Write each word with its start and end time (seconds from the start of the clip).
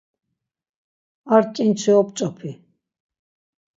Ar 1.35 1.43
ǩinçi 1.53 1.91
op̌ç̌opi. 1.99 2.51